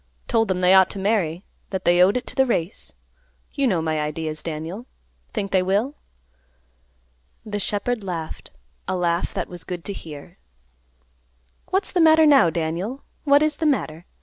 Told 0.27 0.47
them 0.47 0.61
they 0.61 0.73
ought 0.73 0.89
to 0.89 0.97
marry; 0.97 1.43
that 1.69 1.85
they 1.85 2.01
owed 2.01 2.17
it 2.17 2.25
to 2.25 2.33
the 2.35 2.47
race. 2.47 2.95
You 3.53 3.67
know 3.67 3.83
my 3.83 3.99
ideas, 3.99 4.41
Daniel. 4.41 4.87
Think 5.31 5.51
they 5.51 5.61
will?" 5.61 5.93
The 7.45 7.59
shepherd 7.59 8.03
laughed, 8.03 8.49
a 8.87 8.95
laugh 8.95 9.31
that 9.35 9.47
was 9.47 9.63
good 9.63 9.85
to 9.85 9.93
hear. 9.93 10.39
"What's 11.67 11.91
the 11.91 12.01
matter 12.01 12.25
now, 12.25 12.49
Daniel? 12.49 13.03
What 13.25 13.43
is 13.43 13.57
the 13.57 13.67
matter? 13.67 14.07